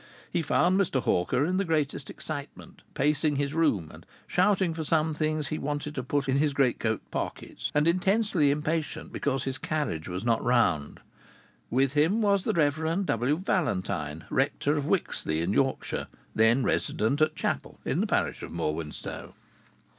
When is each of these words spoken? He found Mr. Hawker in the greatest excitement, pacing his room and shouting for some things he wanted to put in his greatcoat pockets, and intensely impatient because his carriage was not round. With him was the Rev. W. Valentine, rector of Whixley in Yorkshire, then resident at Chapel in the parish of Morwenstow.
He 0.33 0.41
found 0.41 0.81
Mr. 0.81 0.99
Hawker 0.99 1.45
in 1.45 1.57
the 1.57 1.63
greatest 1.63 2.09
excitement, 2.09 2.81
pacing 2.95 3.35
his 3.35 3.53
room 3.53 3.91
and 3.93 4.03
shouting 4.25 4.73
for 4.73 4.83
some 4.83 5.13
things 5.13 5.49
he 5.49 5.59
wanted 5.59 5.93
to 5.93 6.01
put 6.01 6.27
in 6.27 6.37
his 6.37 6.55
greatcoat 6.55 7.01
pockets, 7.11 7.71
and 7.75 7.87
intensely 7.87 8.49
impatient 8.49 9.13
because 9.13 9.43
his 9.43 9.59
carriage 9.59 10.07
was 10.09 10.25
not 10.25 10.43
round. 10.43 11.01
With 11.69 11.93
him 11.93 12.19
was 12.23 12.45
the 12.45 12.53
Rev. 12.53 13.05
W. 13.05 13.37
Valentine, 13.37 14.25
rector 14.31 14.75
of 14.75 14.85
Whixley 14.87 15.39
in 15.41 15.53
Yorkshire, 15.53 16.07
then 16.33 16.63
resident 16.63 17.21
at 17.21 17.35
Chapel 17.35 17.79
in 17.85 18.01
the 18.01 18.07
parish 18.07 18.41
of 18.41 18.51
Morwenstow. 18.51 19.35